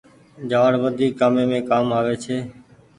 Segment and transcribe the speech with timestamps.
[0.49, 2.37] جآڙ وڌيڪ ڪآمي مين ڪآم آوي ڇي۔